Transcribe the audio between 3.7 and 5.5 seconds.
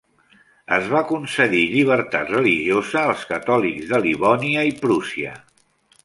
de Livònia i Prússia.